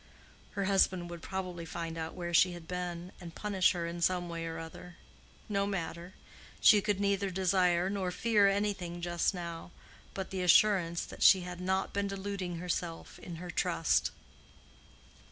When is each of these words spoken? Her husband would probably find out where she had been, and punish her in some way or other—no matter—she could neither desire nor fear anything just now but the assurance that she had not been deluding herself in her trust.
Her 0.53 0.63
husband 0.65 1.11
would 1.11 1.21
probably 1.21 1.63
find 1.63 1.95
out 1.95 2.15
where 2.15 2.33
she 2.33 2.53
had 2.53 2.67
been, 2.67 3.11
and 3.21 3.35
punish 3.35 3.73
her 3.73 3.85
in 3.85 4.01
some 4.01 4.29
way 4.29 4.47
or 4.47 4.57
other—no 4.57 5.67
matter—she 5.67 6.81
could 6.81 6.99
neither 6.99 7.29
desire 7.29 7.87
nor 7.87 8.09
fear 8.09 8.47
anything 8.47 8.99
just 8.99 9.35
now 9.35 9.69
but 10.15 10.31
the 10.31 10.41
assurance 10.41 11.05
that 11.05 11.21
she 11.21 11.41
had 11.41 11.61
not 11.61 11.93
been 11.93 12.07
deluding 12.07 12.55
herself 12.55 13.19
in 13.19 13.35
her 13.35 13.51
trust. 13.51 14.09